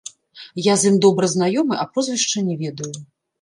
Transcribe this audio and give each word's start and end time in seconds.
Я 0.71 0.77
з 0.83 0.89
ім 0.93 0.97
добра 1.05 1.29
знаёмы, 1.33 1.77
а 1.83 1.85
прозвішча 1.93 2.45
не 2.49 2.57
ведаю. 2.65 2.91